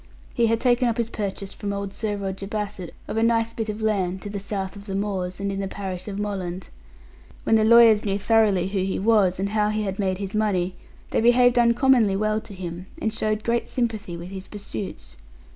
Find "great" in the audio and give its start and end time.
13.43-13.67